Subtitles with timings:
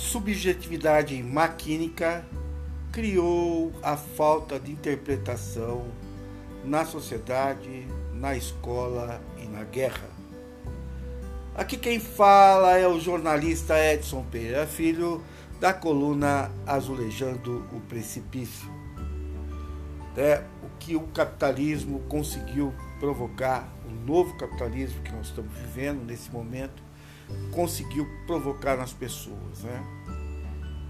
[0.00, 2.24] subjetividade maquínica
[2.90, 5.86] criou a falta de interpretação
[6.64, 10.08] na sociedade, na escola e na guerra.
[11.54, 15.22] Aqui quem fala é o jornalista Edson Pereira Filho,
[15.60, 18.68] da coluna Azulejando o Precipício.
[20.16, 26.30] É o que o capitalismo conseguiu provocar, o novo capitalismo que nós estamos vivendo nesse
[26.30, 26.89] momento,
[27.52, 29.62] conseguiu provocar nas pessoas.
[29.62, 29.82] Né?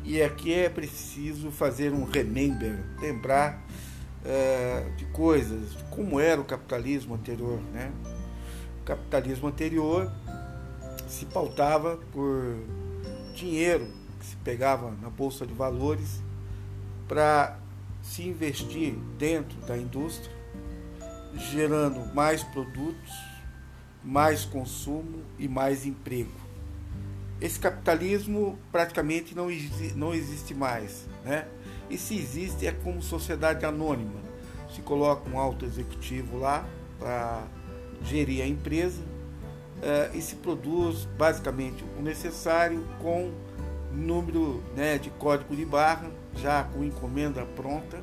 [0.05, 3.65] E aqui é preciso fazer um remember, lembrar
[4.25, 7.61] é, de coisas, de como era o capitalismo anterior.
[7.73, 7.93] Né?
[8.81, 10.11] O capitalismo anterior
[11.09, 12.57] se pautava por
[13.35, 13.87] dinheiro
[14.19, 16.23] que se pegava na bolsa de valores
[17.09, 17.59] para
[18.03, 20.33] se investir dentro da indústria,
[21.51, 23.13] gerando mais produtos,
[24.05, 26.33] mais consumo e mais emprego.
[27.41, 29.49] Esse capitalismo praticamente não,
[29.97, 31.47] não existe mais, né?
[31.89, 34.21] E se existe é como sociedade anônima.
[34.75, 37.43] Se coloca um alto executivo lá para
[38.03, 43.33] gerir a empresa uh, e se produz basicamente o necessário com
[43.93, 48.01] número né, de código de barra, já com encomenda pronta,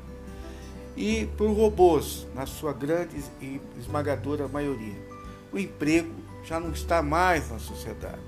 [0.96, 5.07] e por robôs, na sua grande e esmagadora maioria.
[5.52, 8.20] O emprego já não está mais na sociedade.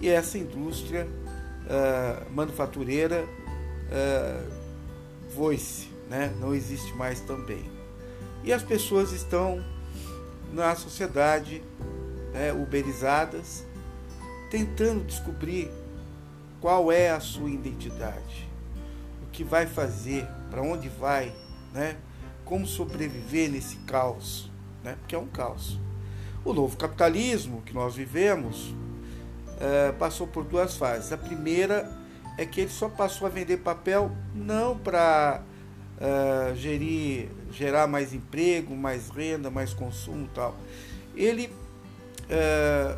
[0.00, 4.66] E essa indústria uh, manufatureira uh,
[5.34, 7.70] voice, né, não existe mais também.
[8.44, 9.64] E as pessoas estão
[10.52, 11.62] na sociedade
[12.32, 13.64] né, uberizadas,
[14.50, 15.70] tentando descobrir
[16.60, 18.48] qual é a sua identidade,
[19.22, 21.34] o que vai fazer, para onde vai,
[21.72, 21.96] né,
[22.44, 24.50] como sobreviver nesse caos,
[24.84, 25.78] né, porque é um caos.
[26.46, 28.72] O novo capitalismo que nós vivemos
[29.60, 31.12] é, passou por duas fases.
[31.12, 31.90] A primeira
[32.38, 35.42] é que ele só passou a vender papel não para
[36.00, 40.54] é, gerir, gerar mais emprego, mais renda, mais consumo tal.
[41.16, 41.52] Ele
[42.30, 42.96] é,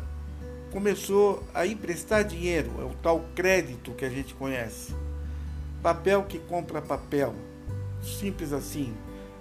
[0.71, 4.93] começou a emprestar dinheiro, é o tal crédito que a gente conhece.
[5.81, 7.33] Papel que compra papel,
[8.03, 8.93] simples assim.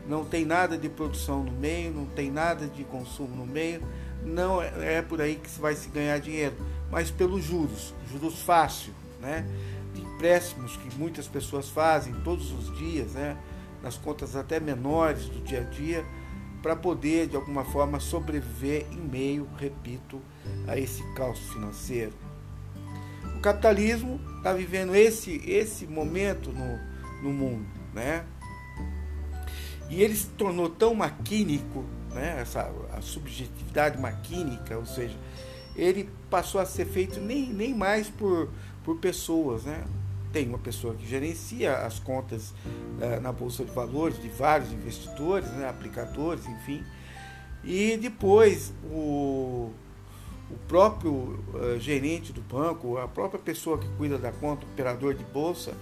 [0.09, 3.83] Não tem nada de produção no meio, não tem nada de consumo no meio,
[4.25, 6.57] não é, é por aí que vai se ganhar dinheiro,
[6.91, 9.47] mas pelos juros, juros fácil, né?
[9.95, 13.37] De empréstimos que muitas pessoas fazem todos os dias, né?
[13.83, 16.05] Nas contas até menores do dia a dia
[16.63, 20.21] para poder, de alguma forma, sobreviver em meio, repito,
[20.67, 22.13] a esse caos financeiro.
[23.37, 26.79] O capitalismo está vivendo esse, esse momento no,
[27.23, 28.25] no mundo, né?
[29.89, 32.41] E ele se tornou tão maquínico, né?
[32.41, 35.17] Essa, a subjetividade maquínica, ou seja,
[35.75, 38.51] ele passou a ser feito nem, nem mais por,
[38.85, 39.85] por pessoas, né?
[40.33, 45.49] tem uma pessoa que gerencia as contas uh, na Bolsa de Valores de vários investidores,
[45.53, 46.85] né, aplicadores, enfim.
[47.65, 49.73] E depois o,
[50.51, 55.25] o próprio uh, gerente do banco, a própria pessoa que cuida da conta, operador de
[55.25, 55.75] bolsa,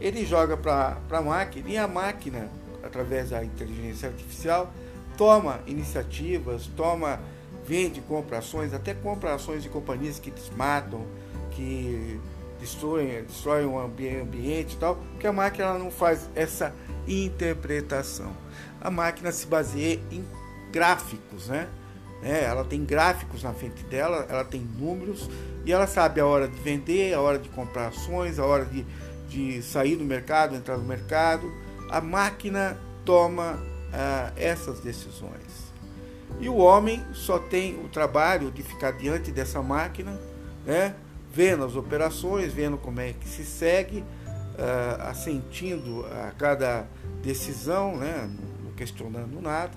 [0.00, 2.48] ele joga para a máquina e a máquina,
[2.88, 4.72] através da inteligência artificial,
[5.16, 7.20] toma iniciativas, toma,
[7.64, 11.06] vende, compra ações, até compra ações de companhias que desmatam,
[11.52, 12.20] que
[12.60, 16.74] destroem, destroem o ambiente e tal, porque a máquina não faz essa
[17.06, 18.32] interpretação.
[18.80, 20.24] A máquina se baseia em
[20.70, 21.68] gráficos, né?
[22.22, 25.30] É, ela tem gráficos na frente dela, ela tem números
[25.64, 28.84] e ela sabe a hora de vender, a hora de comprar ações, a hora de,
[29.28, 31.48] de sair do mercado, entrar no mercado.
[31.90, 33.58] A máquina toma
[33.92, 35.68] ah, essas decisões.
[36.40, 40.18] E o homem só tem o trabalho de ficar diante dessa máquina,
[40.64, 40.94] né?
[41.32, 46.86] vendo as operações, vendo como é que se segue, uh, assentindo a cada
[47.22, 48.28] decisão, né,
[48.64, 49.72] não questionando nada.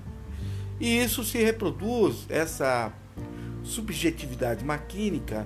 [0.80, 2.92] E isso se reproduz, essa
[3.64, 5.46] subjetividade maquínica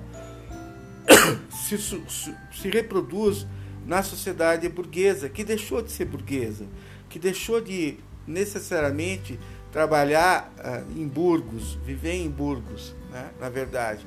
[1.50, 3.46] se, se reproduz
[3.86, 6.66] na sociedade burguesa, que deixou de ser burguesa,
[7.08, 9.38] que deixou de necessariamente
[9.70, 14.06] trabalhar uh, em Burgos, viver em Burgos, né, na verdade.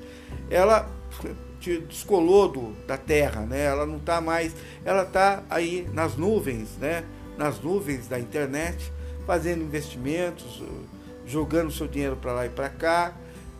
[0.50, 0.90] Ela
[1.88, 3.66] descolou do, da terra, né?
[3.66, 4.56] Ela não está mais,
[4.86, 7.04] ela está aí nas nuvens, né?
[7.38, 8.92] Nas nuvens da internet,
[9.26, 10.64] fazendo investimentos,
[11.26, 13.14] jogando seu dinheiro para lá e para cá,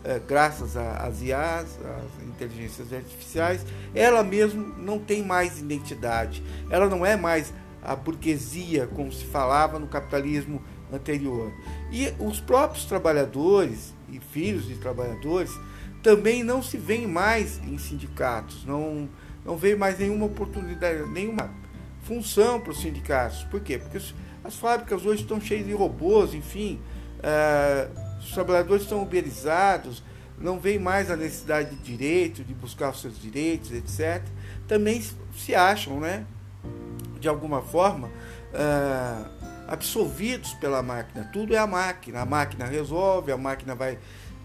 [0.04, 3.66] é, graças às IAs, às inteligências artificiais.
[3.94, 6.44] Ela mesmo não tem mais identidade.
[6.70, 10.62] Ela não é mais a burguesia como se falava no capitalismo
[10.92, 11.52] anterior.
[11.92, 15.52] E os próprios trabalhadores e filhos de trabalhadores
[16.02, 19.10] também não se vê mais em sindicatos, não,
[19.46, 21.52] não veio mais nenhuma oportunidade, nenhuma
[22.04, 23.44] função para os sindicatos.
[23.46, 23.78] Por quê?
[23.78, 24.00] Porque
[24.44, 26.80] as fábricas hoje estão cheias de robôs, enfim,
[27.20, 30.04] uh, os trabalhadores estão uberizados,
[30.40, 34.24] não vem mais a necessidade de direito, de buscar os seus direitos, etc.
[34.68, 35.04] Também
[35.36, 36.26] se acham, né,
[37.20, 39.30] de alguma forma, uh,
[39.68, 41.30] absorvidos pela máquina.
[41.34, 42.22] Tudo é a máquina.
[42.22, 44.00] A máquina resolve, a máquina vai,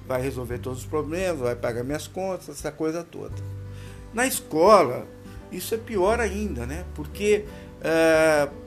[0.06, 3.34] vai resolver todos os problemas, vai pagar minhas contas, essa coisa toda.
[4.12, 5.06] Na escola,
[5.50, 6.84] isso é pior ainda, né?
[6.94, 7.44] Porque
[7.80, 8.64] uh,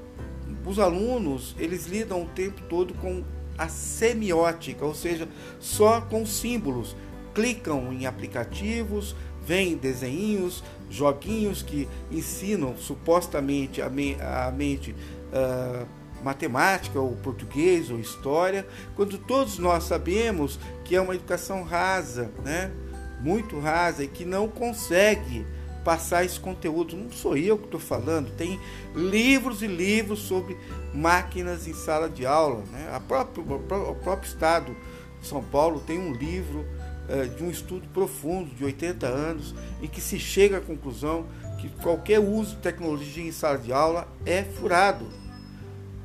[0.66, 3.24] os alunos eles lidam o tempo todo com
[3.58, 5.28] a semiótica, ou seja,
[5.60, 6.96] só com símbolos.
[7.34, 9.16] Clicam em aplicativos,
[9.46, 15.88] veem desenhos, joguinhos que ensinam supostamente a, me, a mente uh,
[16.24, 18.66] matemática, ou português, ou história,
[18.96, 22.72] quando todos nós sabemos que é uma educação rasa, né?
[23.20, 25.46] muito rasa e que não consegue
[25.88, 26.98] passar esse conteúdo.
[26.98, 28.60] Não sou eu que estou falando, tem
[28.94, 30.58] livros e livros sobre
[30.94, 32.62] máquinas em sala de aula.
[32.74, 32.90] Né?
[32.94, 34.76] A própria, o próprio Estado
[35.22, 36.66] de São Paulo tem um livro
[37.08, 41.26] eh, de um estudo profundo de 80 anos em que se chega à conclusão
[41.58, 45.08] que qualquer uso de tecnologia em sala de aula é furado.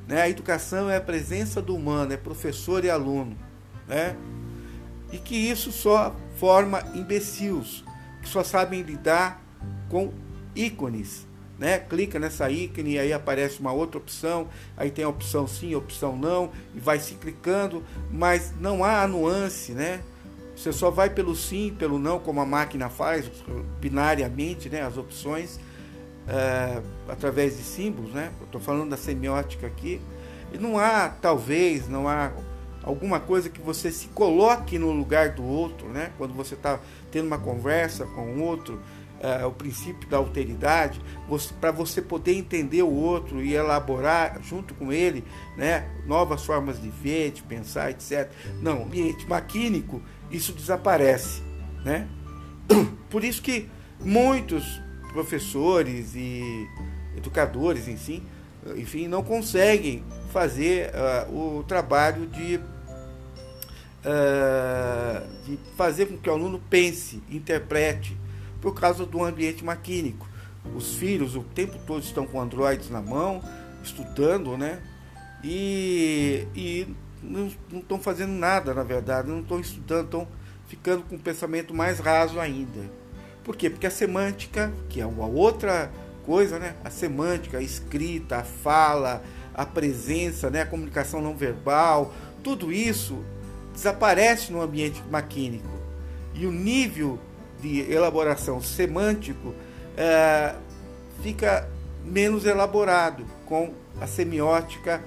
[0.07, 0.23] Né?
[0.23, 3.37] A educação é a presença do humano, é professor e aluno.
[3.89, 4.15] Né?
[5.11, 7.83] E que isso só forma imbecis,
[8.23, 9.43] que só sabem lidar
[9.93, 10.11] com
[10.57, 11.27] ícones.
[11.59, 11.79] Né?
[11.79, 15.79] Clica nessa ícone e aí aparece uma outra opção, aí tem a opção sim, a
[15.79, 20.01] opção não, e vai se clicando, mas não há a nuance, né?
[20.57, 23.31] Você só vai pelo sim, pelo não, como a máquina faz,
[23.81, 24.83] binariamente, né?
[24.83, 25.61] As opções,
[26.27, 28.33] é, através de símbolos, né?
[28.43, 30.01] Estou falando da semiótica aqui.
[30.53, 32.33] E não há, talvez, não há
[32.83, 36.11] alguma coisa que você se coloque no lugar do outro, né?
[36.19, 36.81] Quando você está
[37.11, 38.81] tendo uma conversa com outro,
[39.23, 41.01] uh, o princípio da alteridade,
[41.61, 45.25] para você poder entender o outro e elaborar junto com ele
[45.57, 48.31] né, novas formas de ver, de pensar, etc.
[48.61, 51.43] Não, ambiente maquínico, isso desaparece.
[51.85, 52.09] Né?
[53.09, 53.69] Por isso que
[54.01, 54.81] muitos
[55.13, 56.67] professores e
[57.17, 58.27] educadores, enfim,
[58.77, 60.03] enfim não conseguem
[60.33, 60.91] fazer
[61.29, 62.61] uh, o trabalho de, uh,
[65.45, 68.17] de fazer com que o aluno pense, interprete,
[68.63, 70.27] por causa do ambiente maquínico.
[70.75, 73.43] Os filhos o tempo todo estão com androides na mão,
[73.83, 74.81] estudando, né?
[75.43, 76.87] E, e
[77.21, 80.29] não estão fazendo nada, na verdade, não estão estudando, estão
[80.69, 82.81] ficando com um pensamento mais raso ainda.
[83.43, 83.69] Por quê?
[83.69, 85.91] Porque a semântica, que é uma outra
[86.25, 86.77] coisa, né?
[86.85, 90.63] A semântica, a escrita, a fala, a presença, né?
[90.63, 93.25] a comunicação não verbal, tudo isso
[93.73, 95.69] desaparece no ambiente maquínico.
[96.35, 97.19] E o nível
[97.63, 99.55] de elaboração semântico
[99.97, 100.55] é,
[101.23, 101.69] fica
[102.05, 105.03] menos elaborado com a semiótica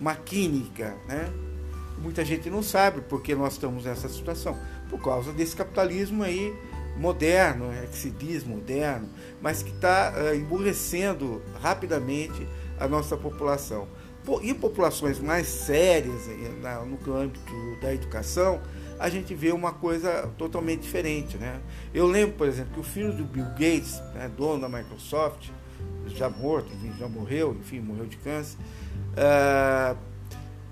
[0.00, 0.96] maquínica.
[1.06, 1.30] Né?
[1.98, 4.58] Muita gente não sabe porque nós estamos nessa situação,
[4.88, 6.56] por causa desse capitalismo aí
[6.96, 9.08] moderno, é, que se diz moderno,
[9.42, 12.48] mas que está é, emburrecendo rapidamente
[12.80, 13.86] a nossa população.
[14.42, 16.28] Em populações mais sérias,
[16.86, 17.50] no âmbito
[17.80, 18.60] da educação,
[18.98, 21.36] a gente vê uma coisa totalmente diferente.
[21.36, 21.60] Né?
[21.94, 25.50] Eu lembro, por exemplo, que o filho do Bill Gates, né, dono da Microsoft,
[26.06, 28.58] já morto, já morreu, enfim, morreu de câncer,
[29.14, 29.96] uh,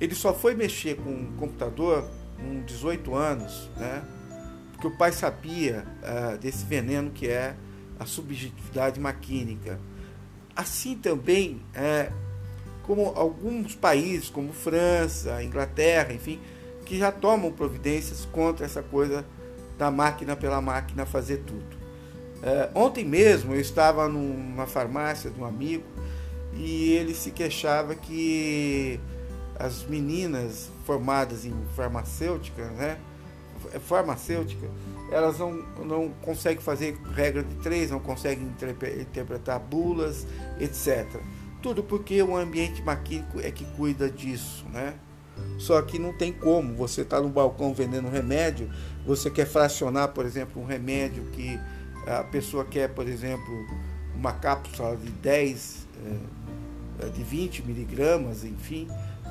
[0.00, 4.02] ele só foi mexer com um computador com 18 anos, né?
[4.72, 7.54] porque o pai sabia uh, desse veneno que é
[7.98, 9.80] a subjetividade maquínica.
[10.54, 12.10] Assim também, é,
[12.82, 16.38] como alguns países, como França, Inglaterra, enfim,
[16.86, 19.26] que já tomam providências contra essa coisa
[19.76, 21.76] da máquina pela máquina fazer tudo.
[22.42, 25.84] É, ontem mesmo eu estava numa farmácia de um amigo
[26.54, 29.00] e ele se queixava que
[29.58, 32.98] as meninas formadas em farmacêutica, né,
[33.80, 34.68] farmacêutica,
[35.10, 35.52] elas não,
[35.84, 38.48] não conseguem fazer regra de três, não conseguem
[39.00, 40.26] interpretar bulas,
[40.60, 41.06] etc.
[41.62, 44.94] Tudo porque o ambiente maquínico é que cuida disso, né?
[45.58, 46.74] Só que não tem como.
[46.74, 48.70] Você está no balcão vendendo remédio,
[49.06, 51.58] você quer fracionar, por exemplo, um remédio que
[52.06, 53.66] a pessoa quer, por exemplo,
[54.14, 55.86] uma cápsula de 10,
[57.02, 58.88] é, de 20 miligramas, enfim,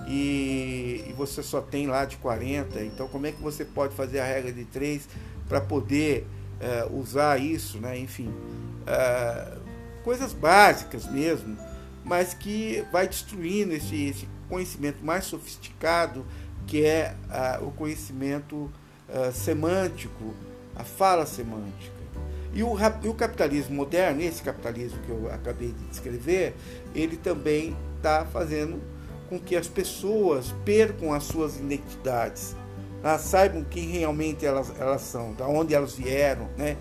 [0.08, 2.82] e, você só tem lá de 40.
[2.84, 5.08] Então, como é que você pode fazer a regra de 3
[5.48, 6.28] para poder
[6.60, 7.98] é, usar isso, né?
[7.98, 8.32] Enfim,
[10.04, 11.58] coisas básicas mesmo,
[12.04, 16.26] mas que vai destruindo esse, esse conhecimento mais sofisticado,
[16.68, 18.72] que é ah, o conhecimento
[19.10, 20.34] ah, semântico,
[20.76, 21.96] a fala semântica.
[22.54, 22.74] E o,
[23.04, 26.56] e o capitalismo moderno, esse capitalismo que eu acabei de descrever,
[26.96, 28.82] ele também está fazendo
[29.30, 32.56] com que as pessoas percam as suas identidades,
[33.04, 36.78] elas saibam quem realmente elas, elas são, da onde elas vieram, né?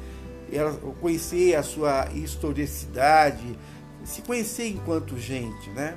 [0.53, 3.59] Elas, conhecer a sua historicidade,
[4.05, 5.97] se conhecer enquanto gente, né?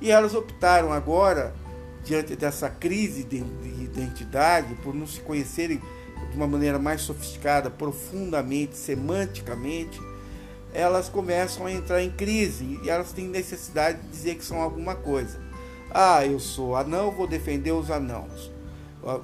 [0.00, 1.54] E elas optaram agora,
[2.04, 3.38] diante dessa crise de
[3.82, 5.80] identidade, por não se conhecerem
[6.30, 10.00] de uma maneira mais sofisticada, profundamente, semanticamente,
[10.72, 14.96] elas começam a entrar em crise e elas têm necessidade de dizer que são alguma
[14.96, 15.38] coisa.
[15.90, 18.50] Ah, eu sou anão, vou defender os anãos,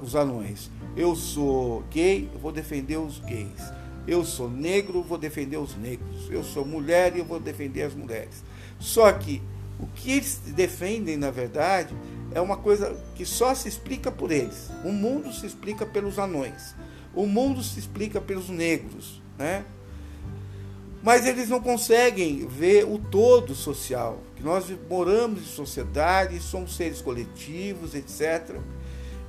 [0.01, 0.71] os anões.
[0.95, 3.61] Eu sou gay, vou defender os gays.
[4.07, 6.29] Eu sou negro, vou defender os negros.
[6.29, 8.43] Eu sou mulher e eu vou defender as mulheres.
[8.79, 9.41] Só que
[9.81, 11.95] o que eles defendem, na verdade,
[12.33, 14.69] é uma coisa que só se explica por eles.
[14.85, 16.75] O mundo se explica pelos anões.
[17.13, 19.65] O mundo se explica pelos negros, né?
[21.03, 27.01] Mas eles não conseguem ver o todo social, que nós moramos em sociedade, somos seres
[27.01, 28.55] coletivos, etc.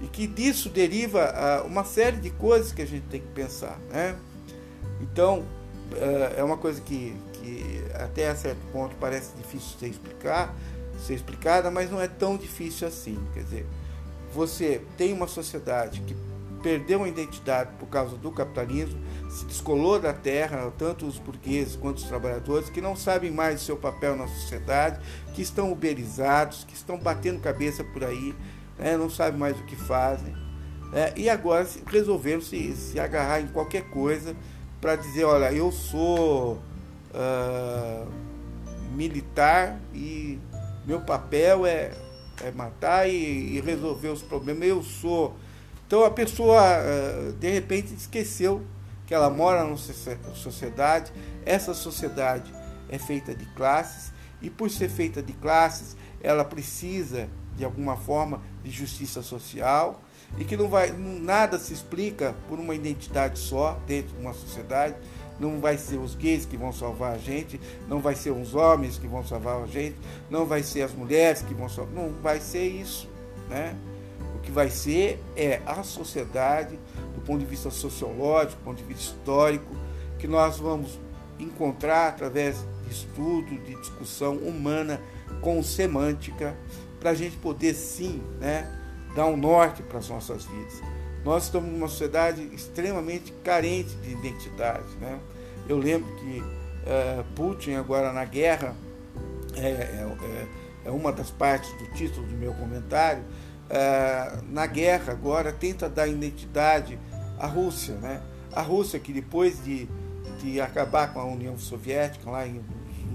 [0.02, 3.78] E que disso deriva ah, uma série de coisas que a gente tem que pensar,
[3.90, 4.14] né?
[5.00, 5.46] Então,
[5.94, 10.54] ah, é uma coisa que, que até certo ponto parece difícil de explicar,
[10.98, 13.18] ser explicada, mas não é tão difícil assim.
[13.34, 13.66] Quer dizer,
[14.32, 16.16] você tem uma sociedade que
[16.62, 21.98] perdeu a identidade por causa do capitalismo, se descolou da terra, tanto os burgueses quanto
[21.98, 25.00] os trabalhadores, que não sabem mais o seu papel na sociedade,
[25.34, 28.34] que estão uberizados, que estão batendo cabeça por aí,
[28.78, 30.34] né, não sabem mais o que fazem.
[30.92, 34.36] Né, e agora resolveram se, se agarrar em qualquer coisa
[34.80, 36.60] para dizer, olha, eu sou
[37.14, 38.10] uh,
[38.94, 40.38] militar e
[40.86, 41.92] meu papel é,
[42.42, 44.68] é matar e, e, resolver os problemas.
[44.68, 45.36] Eu sou.
[45.86, 48.62] Então a pessoa uh, de repente esqueceu
[49.06, 51.12] que ela mora numa sociedade,
[51.44, 52.52] essa sociedade
[52.88, 58.40] é feita de classes e por ser feita de classes, ela precisa de alguma forma
[58.64, 60.00] de justiça social
[60.38, 64.96] e que não vai nada se explica por uma identidade só dentro de uma sociedade
[65.42, 68.96] não vai ser os gays que vão salvar a gente, não vai ser os homens
[68.96, 69.96] que vão salvar a gente,
[70.30, 73.08] não vai ser as mulheres que vão salvar, não vai ser isso,
[73.48, 73.76] né?
[74.36, 76.78] O que vai ser é a sociedade,
[77.14, 79.74] do ponto de vista sociológico, do ponto de vista histórico,
[80.18, 80.98] que nós vamos
[81.38, 85.00] encontrar através de estudo, de discussão humana
[85.40, 86.56] com semântica,
[87.00, 88.70] para a gente poder sim, né,
[89.16, 90.80] dar um norte para as nossas vidas.
[91.24, 94.88] Nós estamos numa sociedade extremamente carente de identidade.
[95.00, 95.18] Né?
[95.68, 98.74] Eu lembro que uh, Putin, agora na guerra,
[99.54, 100.46] é, é,
[100.84, 106.06] é, uma das partes do título do meu comentário, uh, na guerra agora tenta dar
[106.06, 106.98] identidade
[107.38, 107.94] à Rússia.
[107.94, 108.20] Né?
[108.52, 109.88] A Rússia que depois de,
[110.40, 112.62] de acabar com a União Soviética, lá em,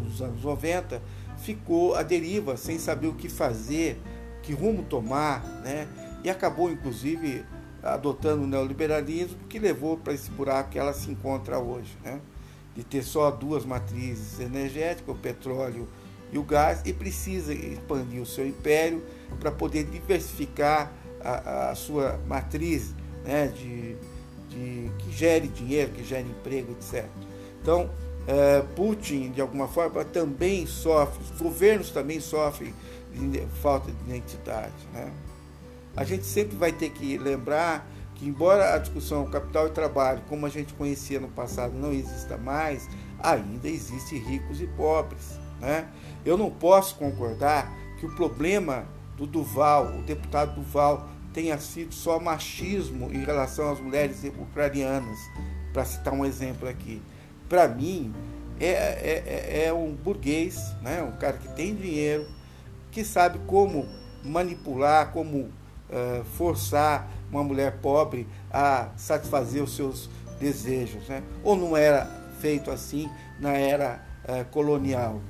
[0.03, 1.01] nos anos 90,
[1.37, 4.01] ficou à deriva, sem saber o que fazer,
[4.41, 5.87] que rumo tomar, né?
[6.23, 7.43] e acabou inclusive
[7.83, 12.19] adotando o neoliberalismo, que levou para esse buraco que ela se encontra hoje, né?
[12.77, 15.87] De ter só duas matrizes energéticas, o petróleo
[16.31, 19.03] e o gás, e precisa expandir o seu império
[19.39, 22.93] para poder diversificar a, a sua matriz
[23.25, 23.47] né?
[23.47, 23.95] de,
[24.47, 27.05] de, que gere dinheiro, que gere emprego, etc.
[27.59, 27.89] Então,
[28.27, 32.75] é, Putin, de alguma forma, também sofre, os governos também sofrem
[33.11, 34.75] de falta de identidade.
[34.93, 35.11] Né?
[35.97, 40.45] a gente sempre vai ter que lembrar que, embora a discussão capital e trabalho, como
[40.45, 45.39] a gente conhecia no passado, não exista mais, ainda existe ricos e pobres.
[45.61, 45.87] Né?
[46.25, 52.19] Eu não posso concordar que o problema do Duval, o deputado Duval, tenha sido só
[52.19, 55.19] machismo em relação às mulheres ucranianas,
[55.71, 57.01] para citar um exemplo aqui.
[57.47, 58.13] Para mim,
[58.59, 61.03] é, é, é, é um burguês, né?
[61.03, 62.27] um cara que tem dinheiro,
[62.89, 63.87] que sabe como
[64.23, 65.51] manipular, como
[65.89, 71.07] uh, forçar uma mulher pobre a satisfazer os seus desejos.
[71.07, 71.23] Né?
[71.43, 72.05] Ou não era
[72.39, 75.21] feito assim na era uh, colonial?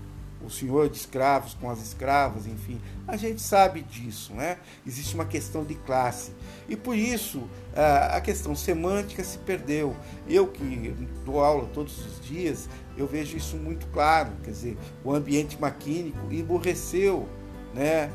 [0.46, 4.60] O senhor de escravos com as escravas, enfim, a gente sabe disso, né?
[4.86, 6.32] Existe uma questão de classe.
[6.70, 9.96] E por isso uh, a questão semântica se perdeu.
[10.30, 10.96] Eu que
[11.26, 14.30] dou aula todos os dias, eu vejo isso muito claro.
[14.44, 17.28] Quer dizer, o ambiente maquínico emburreceu
[17.74, 18.12] né,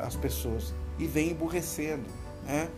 [0.00, 2.04] as pessoas e vem emburrecendo.
[2.44, 2.68] Né?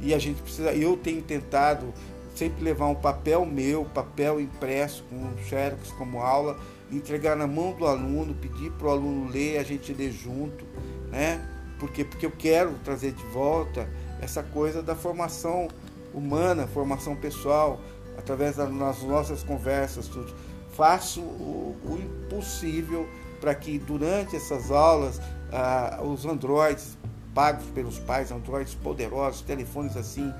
[0.00, 1.92] E a gente precisa, eu tenho tentado
[2.34, 6.58] sempre levar um papel meu, papel impresso com um xerox como aula,
[6.90, 10.64] entregar na mão do aluno, pedir para o aluno ler, a gente ler junto,
[11.10, 11.40] né?
[11.78, 13.88] Porque, porque eu quero trazer de volta
[14.20, 15.68] essa coisa da formação
[16.12, 17.80] humana, formação pessoal,
[18.16, 20.32] através das nossas conversas, tudo.
[20.72, 23.08] Faço o, o impossível
[23.40, 25.20] para que durante essas aulas
[25.52, 26.96] ah, os androides
[27.34, 30.32] pagos pelos pais, androides poderosos, telefones assim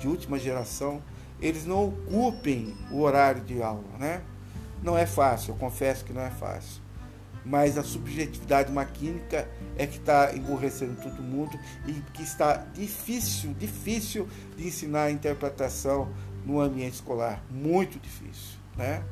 [0.00, 1.02] de última geração,
[1.40, 4.22] eles não ocupem o horário de aula, né?
[4.82, 6.82] Não é fácil, eu confesso que não é fácil.
[7.44, 14.28] Mas a subjetividade maquínica é que está emborrecendo todo mundo e que está difícil, difícil
[14.56, 16.10] de ensinar a interpretação
[16.44, 17.42] no ambiente escolar.
[17.50, 19.02] Muito difícil, né?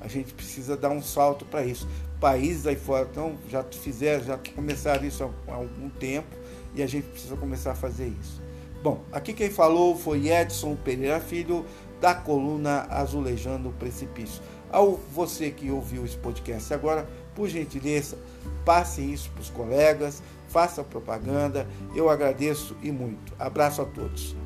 [0.00, 1.88] A gente precisa dar um salto para isso.
[2.20, 6.36] Países aí fora então, já fizeram, já começaram isso há algum tempo
[6.76, 8.40] e a gente precisa começar a fazer isso.
[8.82, 11.64] Bom, aqui quem falou foi Edson Pereira Filho,
[12.00, 14.42] da coluna Azulejando o Precipício.
[14.70, 18.18] Ao você que ouviu esse podcast agora, por gentileza,
[18.64, 21.66] passe isso para os colegas, faça propaganda.
[21.94, 23.32] Eu agradeço e muito.
[23.38, 24.36] Abraço a todos.